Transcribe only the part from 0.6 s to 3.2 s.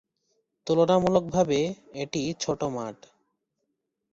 তুলনামূলকভাবে এটি ছোট মাঠ।